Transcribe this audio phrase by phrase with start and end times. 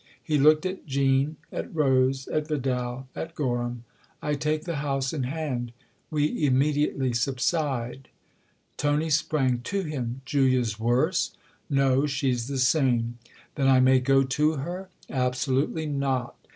[0.23, 3.83] He looked at Jean, at Rose, at Vidal, at Gorham."
[4.23, 5.73] I take the house in hand.
[6.09, 8.07] We immediately subside."
[8.77, 11.35] Tony sprang to him." Julia's worse?""
[11.69, 13.19] No she's the same.""
[13.53, 14.89] Then I may go to her?""
[15.27, 16.35] Absolutely not."